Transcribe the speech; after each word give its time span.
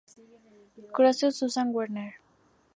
Croce 0.95 1.23
o 1.29 1.31
Susan 1.31 1.69
Werner. 1.75 2.13